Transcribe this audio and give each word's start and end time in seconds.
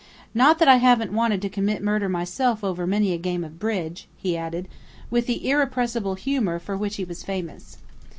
Not 0.33 0.57
that 0.57 0.67
I 0.67 0.77
haven't 0.77 1.13
wanted 1.13 1.43
to 1.43 1.49
commit 1.49 1.83
murder 1.83 2.09
myself 2.09 2.63
over 2.63 2.87
many 2.87 3.13
a 3.13 3.19
game 3.19 3.43
of 3.43 3.59
bridge," 3.59 4.07
he 4.17 4.35
added, 4.35 4.67
with 5.11 5.27
the 5.27 5.47
irrepressible 5.47 6.15
humor 6.15 6.57
for 6.57 6.75
which 6.75 6.95
he 6.95 7.03
was 7.03 7.21
famous. 7.21 7.77